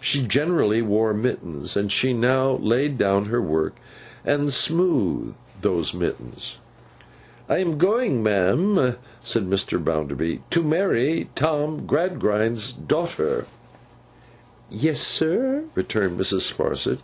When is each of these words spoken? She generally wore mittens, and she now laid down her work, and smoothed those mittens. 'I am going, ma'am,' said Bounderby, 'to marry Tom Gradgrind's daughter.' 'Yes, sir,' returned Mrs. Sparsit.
She 0.00 0.26
generally 0.26 0.80
wore 0.80 1.12
mittens, 1.12 1.76
and 1.76 1.92
she 1.92 2.14
now 2.14 2.52
laid 2.52 2.96
down 2.96 3.26
her 3.26 3.42
work, 3.42 3.76
and 4.24 4.50
smoothed 4.50 5.34
those 5.60 5.92
mittens. 5.92 6.56
'I 7.50 7.58
am 7.58 7.76
going, 7.76 8.22
ma'am,' 8.22 8.96
said 9.20 9.50
Bounderby, 9.84 10.40
'to 10.48 10.62
marry 10.62 11.28
Tom 11.34 11.84
Gradgrind's 11.84 12.72
daughter.' 12.72 13.44
'Yes, 14.70 15.02
sir,' 15.06 15.64
returned 15.74 16.18
Mrs. 16.18 16.50
Sparsit. 16.50 17.00